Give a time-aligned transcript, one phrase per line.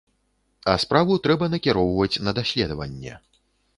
[0.71, 3.13] А справу трэба накіроўваць на даследаванне.